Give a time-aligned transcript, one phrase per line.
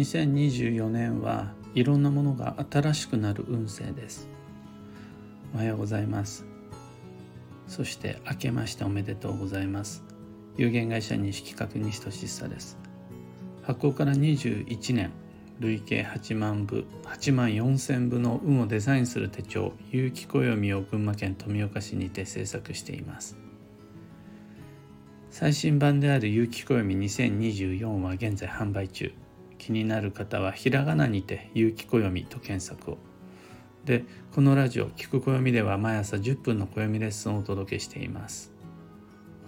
[0.00, 4.28] 2024年はいろんなものが新しくなる運勢です。
[5.54, 6.46] おはようございます。
[7.68, 10.02] そして明けましておめでとうございます。
[10.56, 12.78] 有限会社西企画西俊久です。
[13.62, 15.12] 発行から21年
[15.58, 23.36] 累計8万部8万4千部の運をデザインする手帳有機暦を群馬県富岡市にて制作しています。
[25.30, 29.12] 最新版である有機暦2024は現在販売中。
[29.60, 32.98] 気になる方はひらがなにて「有機暦」と検索を。
[33.84, 38.52] でこのラジオ「聞く暦」では毎朝10分の暦レッスンをお届けしています。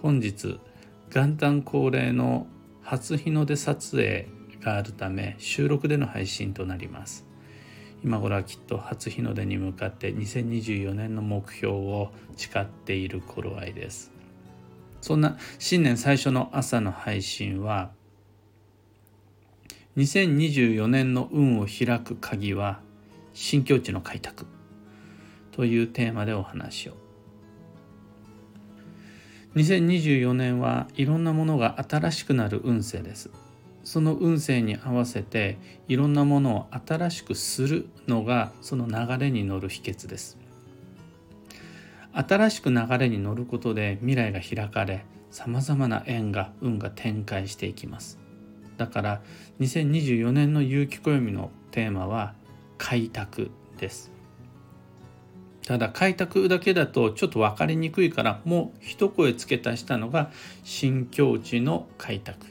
[0.01, 0.59] 本日
[1.13, 2.47] 元旦恒例の
[2.83, 4.27] 初日の出撮影
[4.61, 7.25] があるため収録での配信となります。
[8.03, 14.11] 今頃はきっと初日の出に向かって2024年の目標を誓っている頃合いです。
[15.01, 17.91] そんな新年最初の朝の配信は
[19.95, 22.79] 2024年の運を開く鍵は
[23.33, 24.47] 新境地の開拓
[25.51, 26.93] というテーマでお話を。
[29.55, 33.29] 2024年はいろんなものが新しくなる運勢です。
[33.83, 40.39] その運勢に合わせていろんなものを新しくするのがその流れに乗る秘訣です。
[42.13, 48.22] 新しく流れに乗ることで未来が開かれさまざまな縁が運が展開していきます。
[48.77, 49.21] だから
[49.59, 52.33] 2024年の有機暦のテーマは
[52.77, 54.11] 開拓です。
[55.65, 60.29] ただ開拓だけだとちょっと分かりにくいからもう一声付け足したのが
[60.63, 62.45] 新境地の開拓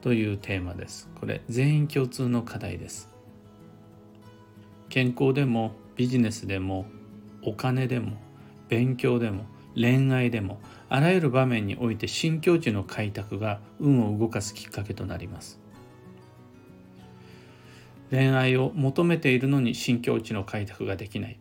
[0.00, 1.08] というテーマです。
[1.20, 3.10] これ全員共通の課題です。
[4.88, 6.86] 健康でもビジネスでも
[7.42, 8.16] お金でも
[8.68, 15.60] 勉強でも恋愛でもあらゆる場面において新境地の開拓が運を動かすきっかけとなります。
[18.10, 21.38] 恋愛を求めているのに新境地の開拓ができない。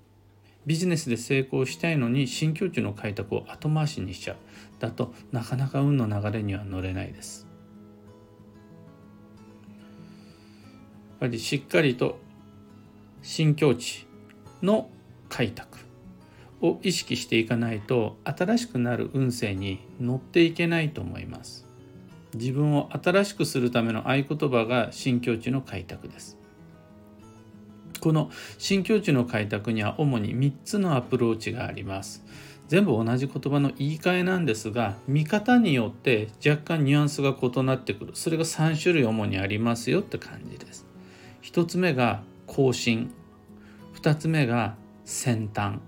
[0.66, 4.34] ビジネスで成功したいのに新境地の開拓を後回しにしちゃ。
[4.34, 4.38] う
[4.80, 7.48] だとなかなか運の流れには乗れないです。
[11.10, 12.20] やっぱりしっかりと
[13.22, 14.06] 新境地
[14.62, 14.90] の
[15.30, 15.87] 開拓。
[16.62, 21.66] を意識していかないと新しくなる運勢に乗っていけないと思います。
[22.34, 26.38] 自分を新しくするための合言葉が新境地の開拓です。
[28.00, 32.24] この新境地の開拓には主に3つのアプローチがあります。
[32.68, 38.12] 全部同じ言葉の言い換えなんですが見方によって若干ニュアンスが異なってくる。
[38.14, 40.86] それが3種類主にありますよって感じです。
[41.44, 43.12] 1つ目が更新。
[43.96, 44.76] 2つ目が
[45.06, 45.80] 先端。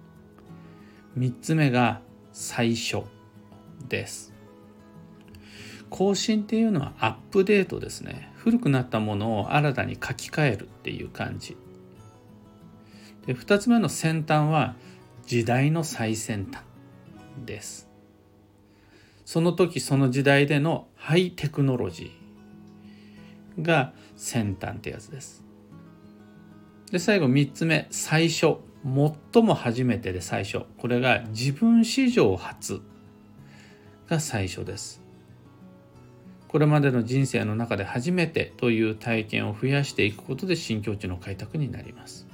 [1.20, 2.00] 3つ目が
[2.32, 3.04] 最初
[3.90, 4.34] です。
[5.90, 8.32] 更新っていうのはアップデートですね。
[8.38, 11.58] 古くなったものを新たに書き換えるっていう感じ。
[13.26, 14.76] で2つ目の先端は
[15.26, 16.64] 時代の最先端
[17.46, 17.90] です。
[19.26, 25.44] その時その時代でのハイテクノロジーが先端ってやつです。
[26.94, 28.69] で最後3つ目最初。
[28.84, 29.84] 最も初。
[29.84, 32.82] めてで最初これが自分史上初
[34.10, 35.02] が最初です。
[36.48, 42.28] これまでの人生の中で初めてという体験を増やしていくことで新境地の開拓になります。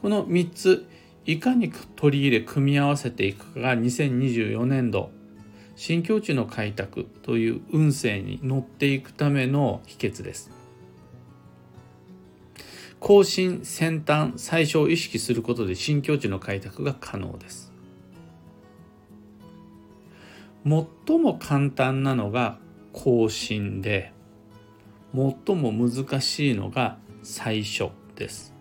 [0.00, 0.86] この3つ
[1.26, 5.10] いかに取り入れ組み合わせていくかが2024年度
[5.76, 10.59] 新境地の開拓という運勢に乗っていくための秘訣です。
[13.00, 17.72] 更新先端最初を意識することで新境地の開拓が可能です。
[20.64, 22.58] 最も簡単なのが
[22.92, 24.12] 更新で
[25.14, 28.54] 最も難しいのが最初です。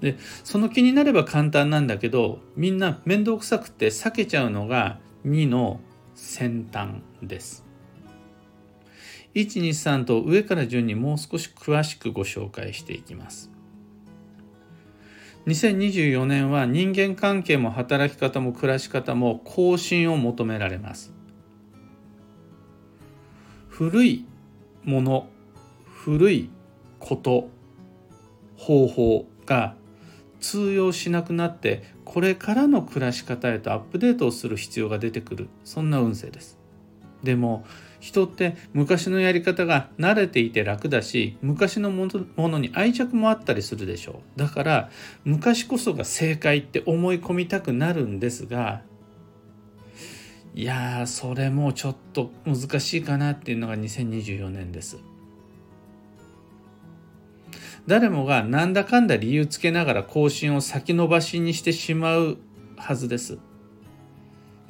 [0.00, 5.80] でその気になれば簡単なんだけどみんな面倒くさくて避けちゃうのが2の
[6.14, 7.69] 先端です。
[9.34, 13.50] 123と上から順にもう少し詳しくご紹介していきます。
[15.46, 21.12] 2024年は人間関係も働き方も暮らし方も更新を求められます。
[23.68, 24.26] 古い
[24.84, 25.28] もの
[25.86, 26.50] 古い
[26.98, 27.48] こと
[28.56, 29.74] 方法が
[30.40, 35.48] 通用しなくなってこれからの暮らし方へとアップデートをする必要が出てくる。
[35.64, 36.58] そんな運勢です。
[37.22, 37.64] でも
[38.00, 44.90] 人って昔のやり方が慣れていて楽だし昔のものに愛着もあったりするでしょうだから
[45.24, 48.82] 昔こそが正解って思い込みたくなるんですが
[50.54, 54.98] いやそれもちょっと難しいかなっていうのが2024年です。
[57.86, 62.38] 誰もがなんだかんだ理由つけながら更新を先延ばしにしてしまう
[62.76, 63.38] はずです。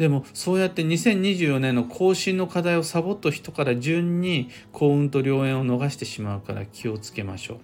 [0.01, 7.59] でもそうやって2024年の更新の課題をサボった人から順に幸運と良縁を逃してしまうから気をつけましょう。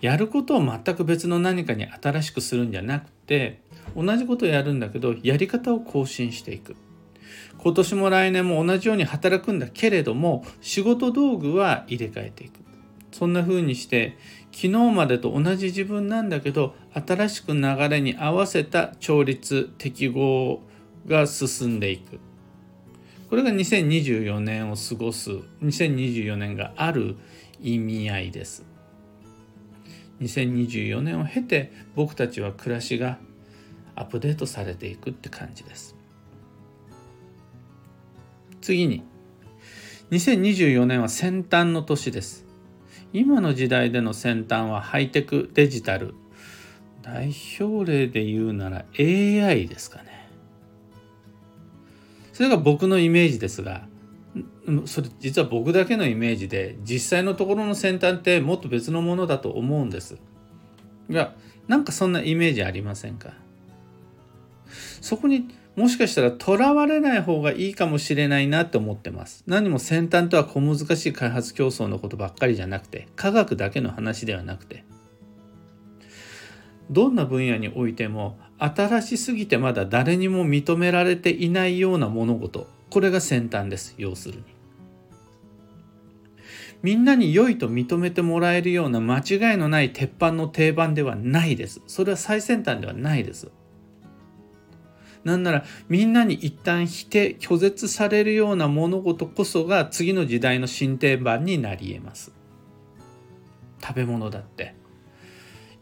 [0.00, 3.60] やることを全く別の何かに新しくするんじゃなくて
[3.94, 6.74] 同じことをやるんだけどやり方を更新していく。
[7.56, 12.63] 今年も来年も同じように働くんだけれども仕事道具は入れ替えていく。
[13.14, 14.16] そんな風にして
[14.50, 20.60] 昨日までと同じ自分なんだけど新しく流れに合わせた調律適合
[21.06, 22.18] が進んでいく。
[23.30, 25.30] これが2024年を過ごす
[25.62, 27.14] 2024年がある
[27.62, 28.64] 意味合いです。
[30.20, 33.18] 2024年を経て僕たちは暮らしが
[33.94, 35.94] アップデートされていくって感じです。
[38.60, 39.04] 次に
[40.10, 42.43] 2024年は先端の年です。
[43.14, 46.14] 今の時代での先端はハイテクデジタル。
[47.00, 50.28] 代表例で言うなら AI ですかね。
[52.32, 53.86] それが僕のイメージですが
[54.86, 60.16] それ実は僕だけのイメージで実際のところの先端ってもっと別のものだと思うんです。
[61.08, 61.34] が
[61.68, 63.34] なんかそんなイメージありませんか？
[65.00, 69.42] そこにもしかしたら囚われない方がいいかもしれないなって思ってます。
[69.46, 74.84] 何も先端とは小難しい開発競争のことばっかりじゃなくて、科学だけの話ではなくて、
[76.90, 84.44] どんな分野においても新しすぎてまだ誰にも認められていないような物事、これが先端です、要するに。
[86.82, 91.80] みんなに良いと認めてもらえるような間違いのない鉄板の定番ではないです。
[91.86, 93.50] それは最先端ではないです。
[95.24, 102.32] なんならみんなに一旦否定拒絶されるような物事こそが次の時代の新定番になり得ます。
[103.82, 104.74] 食べ物だって。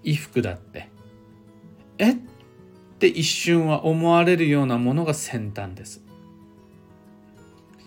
[0.02, 0.88] 衣服だって。
[1.98, 2.12] え？
[2.12, 2.16] っ
[2.98, 6.02] て一瞬は思われるようなものが先端です。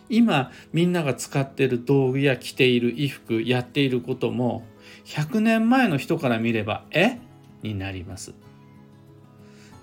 [0.09, 4.63] 今みんなが使っている道具や着ている衣服やっていることも
[5.05, 7.17] 100年前の人から見ればえ？
[7.63, 8.33] になります。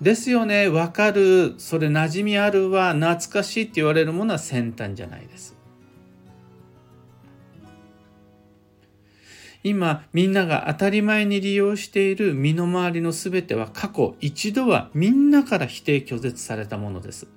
[0.03, 5.55] ですよね、わかる、それ馴染みあるわ、懐かしいって言われるものは先端じゃないです。
[9.63, 17.27] 今みんなが当たり前に利用している身の回りの全ては過去一度はみんなから否定拒絶されたものです。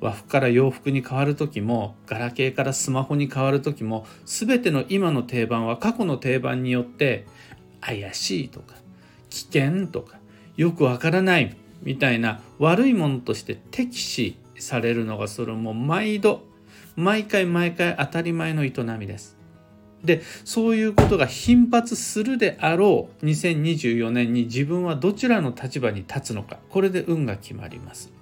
[0.00, 7.26] 和服から洋服に変わる時もガラケーからスマホに変わる時も全ての今の定番は過去の定番によって
[7.82, 8.74] 怪しいとか
[9.28, 10.18] 危険とか
[10.56, 16.42] よくわからないみたいな悪いものとして敵視されるのがそれも毎度
[16.96, 19.36] 毎回毎回当たり前の営みです。
[20.04, 28.12] でそういうことが頻発するであろう2024年に自分はどちらの立場に立つのかこれで運が決まります。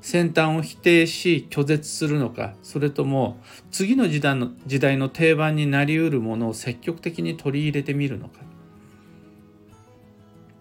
[0.00, 3.38] 先端を否定し拒絶するのかそれとも
[3.70, 8.40] 次の時代の時代の定番になりうるものを積極的に取り入れてみるのか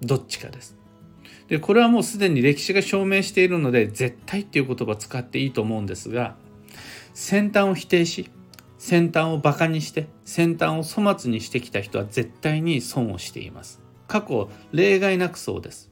[0.01, 0.77] どっちかです。
[1.47, 6.35] でこれはもうすでに歴史が証明しているので絶対っていう言葉を使っていいと思うんですが
[7.13, 8.31] 先端を否定し
[8.77, 13.81] 先端をバカにして先端を粗末にしてきた人は絶対に損をしています。
[14.07, 15.91] 過去例外なくそうです。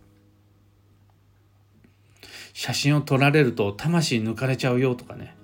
[2.53, 5.35] 写真を撮られると魂抜かれちゃうよとかね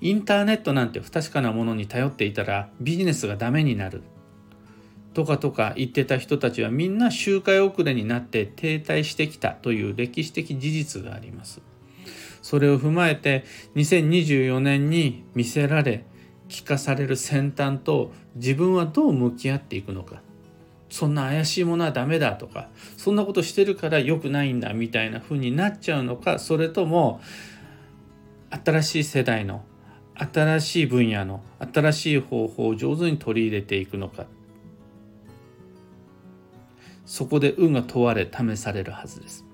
[0.00, 4.02] インターネットなんて不確かなものに頼っていたらビジネスがダメになる
[5.16, 11.62] とかとか言ってた人たちはみんな周回遅れになって停滞してきたという歴史的事実があります。
[12.42, 13.46] それを踏まえて
[13.76, 16.04] 2024年に見せられ
[16.50, 20.20] 聞かされる先端と自分はどう向き合っていくのか
[20.90, 22.68] そんな怪しいものはダメだとか
[22.98, 27.22] そんなことしてるから良くないんだみたいな風になっちゃうのかそれとも
[28.50, 29.64] 新しい世代の
[30.14, 34.26] 新しい分野の新しい方法を上手に取り入れていくのか
[37.06, 39.44] そこで運が問われ試されるはずです。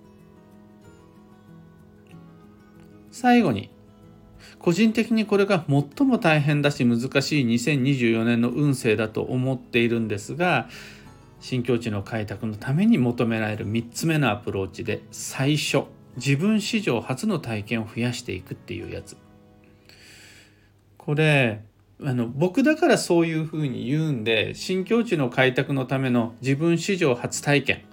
[3.11, 3.71] 最後に
[4.59, 10.69] 個人的にこれが最も大変だし難しい2024年の運勢だと思っているんですが
[11.41, 15.85] 新境地の開拓のために求められる3つ目のアプローチで最初
[16.17, 19.17] 自分史上初の体験を増やしていくっていうやつ。
[20.97, 21.65] これ
[22.05, 27.85] あの僕だからそういうふうに言うんで新境地の開拓のための自分史上初体験。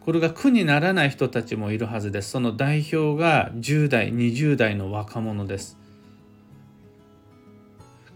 [0.00, 2.30] これが苦にならない人たちもいるはずです。
[2.30, 5.78] その代表が10代20代の若者です。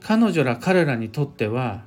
[0.00, 1.82] 彼女ら彼らにとっては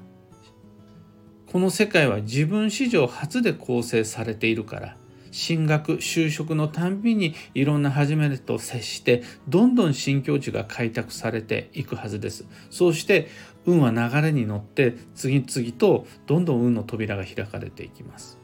[1.52, 4.98] この世界は自分史上初で構成されているから
[5.32, 12.46] 進学就職のたんびにいろんな初めてと接してどんどん新境地が開拓されていくはずです。
[12.70, 13.28] そうして
[13.66, 18.40] 運は流れに乗って次々とどんどん運の扉が開かれていきます。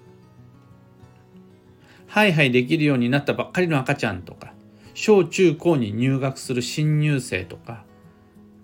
[2.08, 4.54] ハイハイできるようになったばっかりの赤ちゃんとか
[4.94, 7.84] 小中高に入学する新入生とか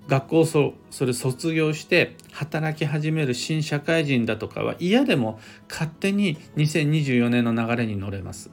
[0.07, 5.39] 学校そそれ卒業して働き始める新社会人だとかは嫌でも
[5.69, 8.49] 勝手に2024年の流れに乗れます。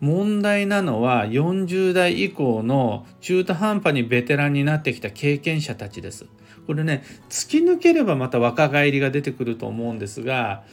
[0.00, 6.26] 問題なのは40代以降の中途半端にベテランになってきた経験者たちです。
[6.66, 10.64] これね突き抜ければまた若返りが出てくると思うんですが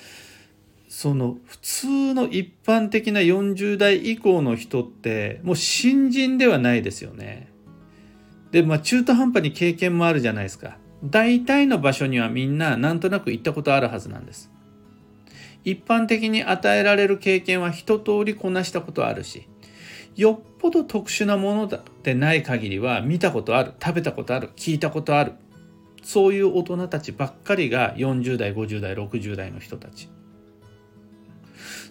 [0.90, 7.55] その普通の一般的な40代以降の人ってもう新人ではないですよね。
[8.56, 10.78] で、まあ、中途半端に経験もあるじゃないですか。
[11.04, 14.50] 大体の場所にはみんななんとなく行ったことあるはずなんです。
[15.66, 19.50] 一般的に与えられる経験は一通りこなしたことあるし、
[20.16, 25.34] よっぽど特殊なものでない限りは見たことある、食べたことある、聞いたことある。
[26.02, 30.08] そういう大人たちばっかりが40代、50代、60代の人たち。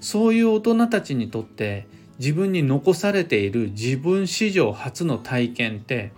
[0.00, 1.86] そういう大人たちにとって
[2.18, 6.12] 自分に残されている自分史上初の体験って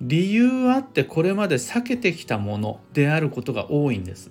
[0.00, 4.30] 理由あってこれまで避けてきたものであることが多いんです。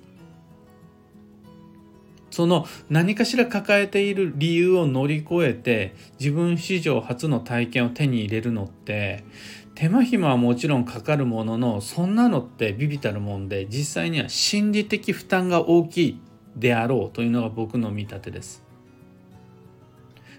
[2.35, 9.23] その何かしら抱えている理由を乗り越えて自分史上初の体験を手に入れるのって
[9.73, 16.21] 手間暇はもちろんかかるもののそんなのってビビたるもんで実際には心理的負担が大きい
[16.57, 18.64] であろうというのが僕の見立てです。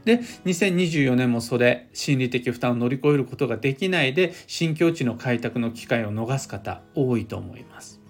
[0.06, 8.00] で2024年もそれ心理的負担を乗り越えることができないで新境地の開拓の機会を逃す方多いと思います。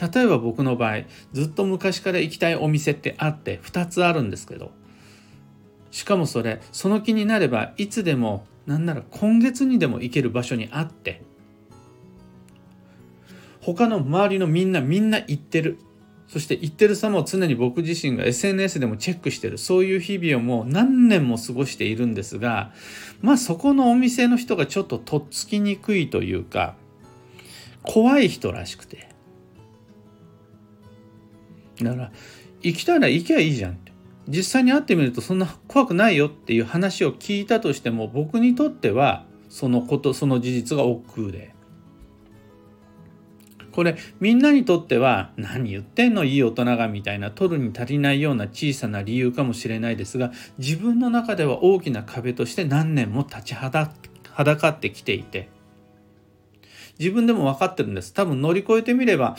[0.00, 1.00] 例えば僕の場合
[1.32, 4.70] ずっと昔から行きたいお店ってあって2つあるんですけど
[5.90, 11.22] しかもそれその気になればいつでもなんなら今月にでも行ける場所にあって
[13.62, 15.78] 他の周りのみんなみんな行ってる。
[16.28, 19.58] そして言ってる様を常に僕自身が SNS でもチェックしてる。
[19.58, 22.72] そういう日々をもう何年も過ごしているんですが
[23.22, 26.74] まあそこのお店の人がちょっととっつきにくいというか
[27.82, 29.08] 怖い人らしくて。
[31.82, 32.12] だから
[32.62, 33.78] 行きたいら行きゃいいじゃん
[34.28, 41.55] 実際に会ってみるとそんな怖くないよっていう話を聞いたとしても僕にとってはそのことその事実が億劫で。
[43.76, 53.86] これみんなにとっては何言ってんのいい大人がみたいな取るに足りないような小さな理由かもしれないですが自分の中では大きな壁として何年も立ちはだ
[54.56, 55.50] かってきていて。
[56.98, 58.14] 自分でも分かってるんです。
[58.14, 59.36] 多分乗り越えてみれば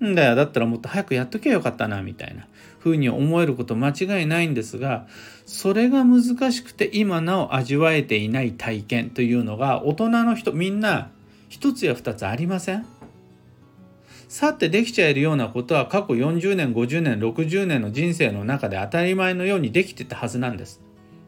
[0.00, 2.46] んだよだったらもっと早くやっとけばよかったなみたいな
[2.78, 5.08] 風に思えること間違いないんですが
[5.44, 11.10] それが難しくて今なお味わえていない体験というのが大人の人みんな
[11.48, 12.99] 一つや二つありません？
[14.30, 20.80] 去ってできちゃえるようなことは過去40年50年60年の人生の中で当たり前のようにできてたはずなんです。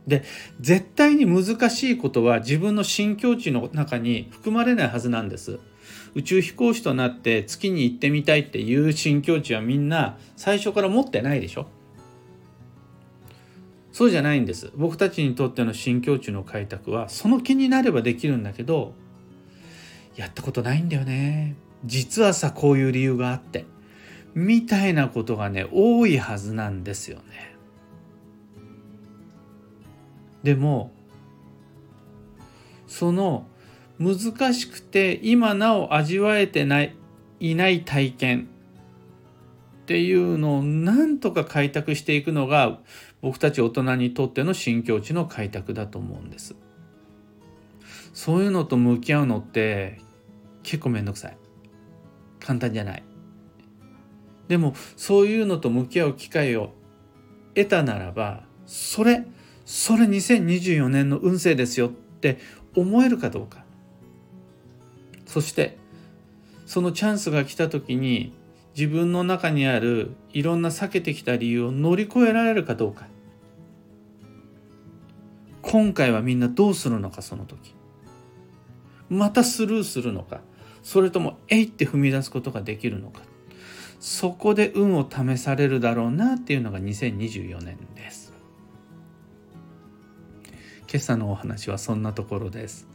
[0.06, 0.22] で
[0.60, 5.58] 絶対に難しいことは自分の新境地の中に含まれないはずなんです。
[6.14, 11.66] 宇宙飛行士となって月に行ってみたいっていう新境地はみんな最初から持ってないでしょ
[13.90, 18.94] そうじゃないんです僕たちにとっての新境地の開拓はその気になればできるんだけど
[20.14, 23.66] やったことないんだよね実はさこういう理由があって
[24.34, 27.56] みたいなことがね多いはずなんですよね。
[30.42, 30.92] でも
[32.86, 33.46] その
[33.98, 36.96] 難しくて今なお味わえてない
[37.40, 38.48] いない体験
[39.82, 42.78] っていうのをなんとか開拓していくのが
[43.20, 46.54] 僕たち大人にとっての新境地の開拓だと思うんです。
[48.12, 50.00] そういうのと向き合うのって
[50.62, 51.36] 結構めんどくさい。
[52.44, 53.02] 簡単じゃない。
[54.48, 56.72] でもそういうのと向き合う機会を
[57.54, 59.24] 得たならばそれ
[59.64, 62.38] それ2024年の運勢ですよって
[62.74, 63.64] 思えるかどうか。
[65.26, 65.78] そして
[66.66, 68.34] そのチャンスが来た時に
[68.76, 73.06] 自分の中にあるいろんな避けてきた理由を乗り越えられるかどうか。
[75.62, 77.74] 今回はみんなどうするのかその時。
[79.08, 80.40] またスルーするのか。
[80.82, 83.20] それともえいって踏み出すことができるのか。
[84.00, 88.32] そこで運を試されるだろうなっていうのが2024年です。
[90.90, 92.88] 今朝のお話はそんなところです。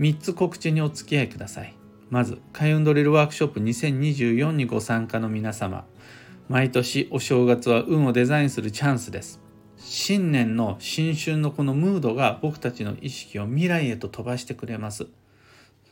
[0.00, 1.74] 3つ告知にお付き合いください。
[2.10, 5.84] まず開運ドリルワークショップ2024にご参加の皆様。
[6.48, 9.40] 毎年お正月は運をデザインするチャンスです。
[9.76, 15.06] 新年の新春のこのムードが僕たちの意識を未来へと飛ばしてくれます。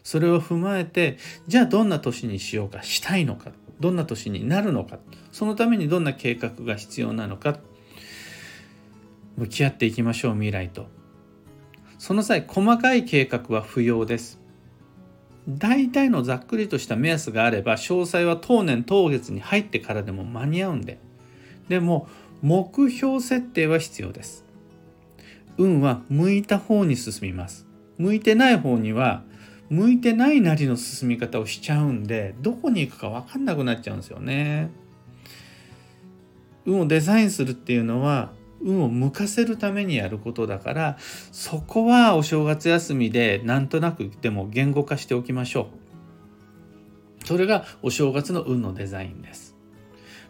[0.02, 4.98] それを踏まえてじゃあどんな年にしようかしたいのかどんな年になるのか
[5.32, 7.58] そのためにどんな計画が必要なのか
[9.36, 10.86] 向き合っていきましょう未来と。
[11.98, 14.40] その際細かい計画は不要です。
[15.48, 20.98] 大体のざっくりとした目安があれば詳細は当年当月に入ってからでも間に合うんで。
[21.68, 22.08] でも
[22.42, 24.44] 目標設定は必要です。
[25.58, 27.66] 運は向いた方に進みます。
[27.98, 29.22] 向いてない方には
[29.72, 34.70] 向いてないなりの進み方をしちゃうんでどこに行くか分かんなくなっちゃうんですよね。
[36.66, 45.68] 運をデザインするっていうのは運を向かせるためにやることだからそこはお正月休みでなんとなくでも言語化しておきましょ
[47.22, 47.26] う。
[47.26, 49.56] それがお正月の運のデザインです。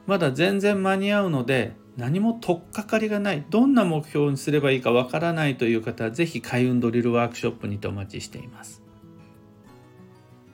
[0.06, 8.91] まだ全然間に合うので何も取っかかりがないどんな目標にすればいいかわからないという方は是非開運ドリルワークショップにてお待ちしています。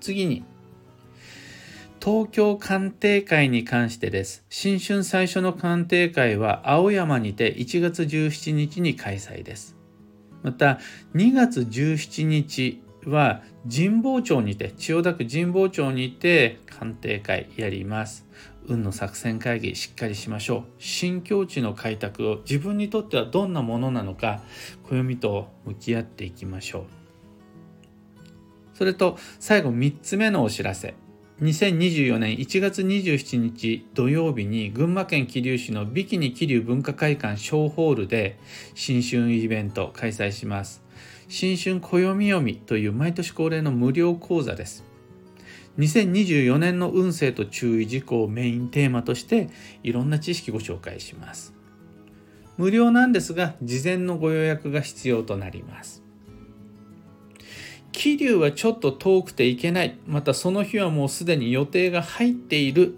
[0.09, 0.43] 次に
[2.03, 4.43] 東京鑑定会に関してです。
[4.49, 9.77] 新春最初の鑑定会は青山にて1月17日に開催です。
[10.43, 10.79] また
[11.15, 18.25] 2月17日は神保町にて千代田区神保町にて鑑定会やります。
[18.67, 20.62] 運の作戦会議しっかりしましょう。
[20.79, 24.41] 新境地の開拓を自分にとってはどんなものなのか
[24.85, 27.08] 暦と向き合っていきましょう。
[28.78, 30.94] それと最後3つ目のお知らせ。
[31.42, 38.38] 2024年1月27日土曜日に群馬県桐生市のビキニ桐生文化会館小ホールで
[38.76, 40.85] 新春イベント開催します。
[41.26, 44.85] 新春暦読みという毎年恒例の無料講座です。
[45.79, 49.48] 2024年の運勢と注意事項をメインテーマとして
[49.83, 51.53] いろんな知識ご紹介します。
[52.57, 56.08] 無料なんですが事前のご予約が必要となります。
[57.92, 59.98] 桐生はちょっと遠くて行けない。
[60.07, 62.96] またその日はもうすでに予定が入っている。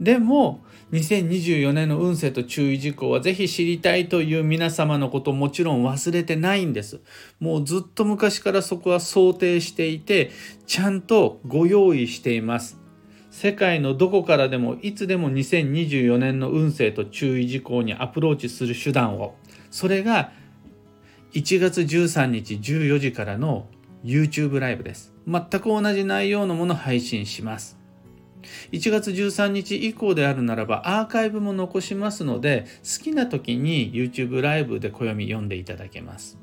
[0.00, 7.00] でも、2024年の運勢と注意事項はぜひ知りたいという皆様のこともちろん忘れてないんです。
[7.38, 10.30] もうずっと昔からそこは想定していて、
[10.66, 12.78] ちゃんとご用意しています。
[13.30, 19.36] 世界のどこからでもいつでも2024年の運勢と注意事項にアプローチする手段を。
[19.70, 20.32] それが
[21.32, 23.66] 1月13日14時からの
[24.04, 25.12] YouTube ライブです。
[25.26, 27.78] 全く同じ内容のものを配信します。
[28.72, 36.38] 1月13日以降であるならばアーカイブも残しますので好きな時に YouTube ライブで暦読んでいただけます。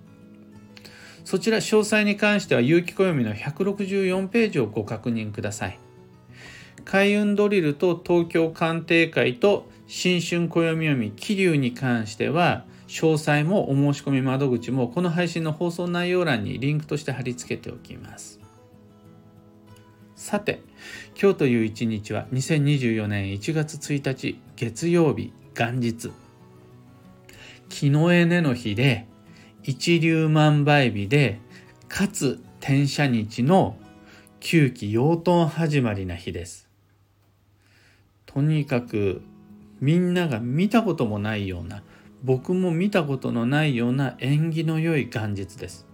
[1.26, 5.80] そちら詳細に関しては有機暦の164ページをご確認ください。
[6.86, 18.40] 開運ドリルと東京鑑定会と新春暦読み桐生に関しては詳細もお申し込み窓口もこの配信の放送内容欄にリンクとして貼り付けておきます。
[20.16, 20.62] さて、
[21.22, 26.12] 今日という一日は2024年1月1日月曜日元日。
[27.70, 29.06] 木の絵根の日で
[29.62, 31.40] 一粒万倍日で
[31.90, 33.78] かつ転写日の
[34.40, 36.70] 旧期養豚始まりな日です。
[38.26, 39.22] とにかく
[39.82, 41.84] みんなが見たこともないような
[42.28, 45.88] 僕も見たことのないような縁起の良い元日です。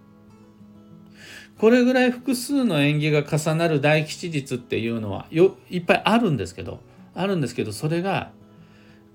[1.58, 6.80] これぐらい複数の縁起が重なる大吉日っていうのはよいっぱいあるんですけど
[7.14, 8.32] あるんですけどそれが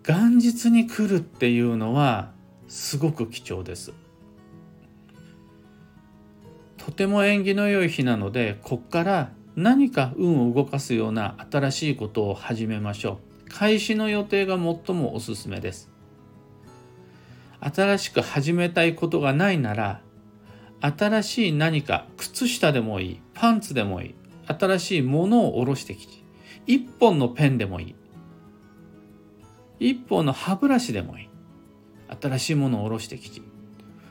[0.07, 2.31] 元日に来るっていうのは
[2.69, 3.91] すごく貴重です。
[6.77, 13.49] とても縁起の良い日なのでこっから何か運を動かすような新しいことを始めましょう。
[13.49, 15.98] 開始の予定が最もおすすめです。
[17.61, 20.01] 新しく始めたいことがないなら
[20.81, 24.15] 新しい何か靴下でもいいパンツでもいい
[24.47, 26.13] 新しいものを下ろしてきて
[26.65, 27.95] 一本のペンでもい
[29.79, 31.29] い一本の歯ブラシでもいい
[32.21, 33.41] 新しいものを下ろしてきて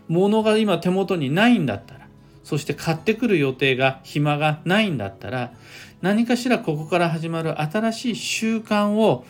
[0.08, 2.08] 物が今手元にないんだったら
[2.44, 5.52] そして買ってくる予定が暇がないんだったら
[6.00, 9.26] 何かしらここから始まる新しい習慣を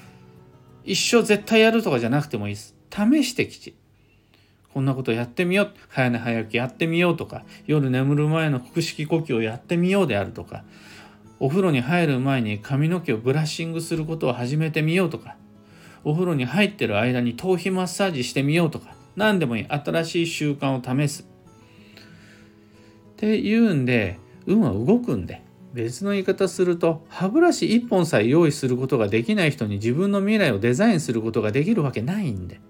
[0.84, 2.74] 一生絶対やるとかじゃなくてもいいです。
[2.90, 3.74] 試してきて
[4.78, 5.72] こんなことやってみよう。
[5.88, 10.62] 早寝早起きやってみようとか夜眠る前の腹式呼吸をやってみようであるとか
[11.40, 15.34] お風呂に入る前に髪の毛をブラッシングすることを始めてみようとか
[16.04, 21.22] お風呂に入ってる間に頭皮マッサージしてみようとか何でもいい新しい習慣を試す。
[21.22, 21.24] っ
[23.16, 25.42] ていうんで運は動くんで
[25.74, 32.60] 別の言い方すると歯ブラシ1本さえ用意することができない人に自分の未来をデザインすることができるわけないんで。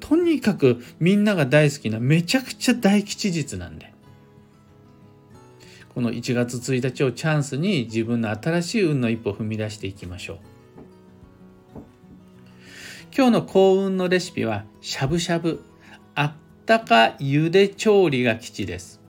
[0.00, 3.92] とにかくみんなが大好きなめちゃくちゃ大吉日なんで。
[5.94, 10.38] この1月1日をチャンスに自分の新しい運の一歩を踏み出していきましょう。
[13.16, 15.64] 今日の幸運のレシピはしゃぶしゃぶ。
[16.14, 16.32] あっ
[16.66, 19.00] たか茹で調理が吉です。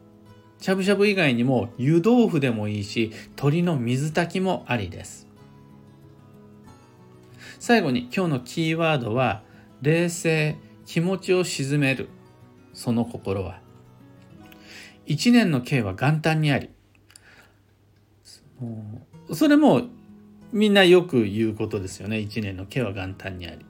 [0.60, 5.28] しゃぶしゃぶ以外にも湯豆腐でもいいし鶏の水炊きもありです。
[7.60, 9.44] 最後に今日のキーワードは
[9.82, 10.58] 冷静
[10.90, 12.10] 気持ちを鎮める。
[12.74, 13.60] その心は。
[15.06, 16.72] 一年の計は元旦にあり。
[19.32, 19.84] それも
[20.52, 22.18] みんなよく言うことですよね。
[22.18, 23.64] 一年の計は元旦にあり。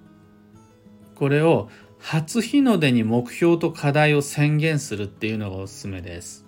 [1.16, 6.46] これを初日の出に目標と課題を宣言するっていうのがおすすめです。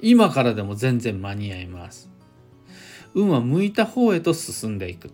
[0.00, 2.08] 今からでも全然間に合います。
[3.12, 5.10] 運は向いた方へと進んでいく。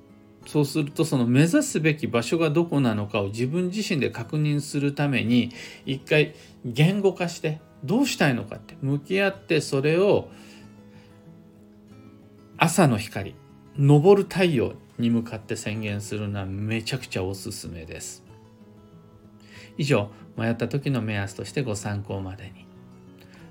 [0.50, 5.52] そうするとその目指すべき場所がどこなのかを自分自身で確認するために
[5.86, 6.34] 一回
[6.64, 10.28] 言語化してどうしたいのかって向き合ってそれを
[12.56, 13.36] 朝の光
[13.78, 18.24] 昇る太陽に向かって宣言するのはめちゃくちゃおすすめです。
[19.78, 22.69] 以上迷った時の目安としてご参考までに。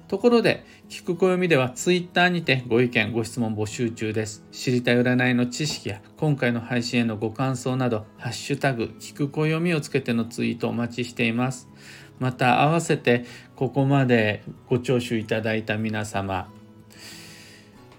[0.10, 4.43] ところで、聞く暦では Twitter にてご意見、ご質問募集中です。
[4.52, 11.69] 知りたい占いの知識や今回の配信へのご感想など、ハッシュタグ、聞く暦をつけてのツイートお待ちしています。
[12.17, 16.52] また、合わせてここまでご聴取いただいた皆様、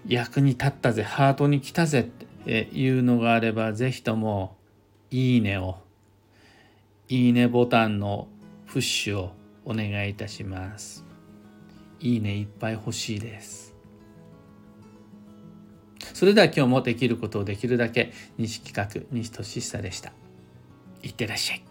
[0.05, 4.57] 役に立ったぜ、ハートに来たぜっていうのがあれば、ぜひとも、
[5.11, 5.77] いいねを、
[7.07, 8.27] いいねボタンの
[8.67, 9.31] プッシュを
[9.63, 11.09] お願いいたします。
[12.01, 13.73] いいねいっぱい欲しいです。
[16.13, 20.11] それでは今日もできることをできるだけ西企画西俊久でした。
[21.03, 21.63] いってらっしゃい。